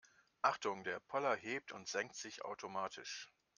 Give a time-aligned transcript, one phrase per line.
[0.41, 3.29] Achtung, der Poller hebt und senkt sich automatisch.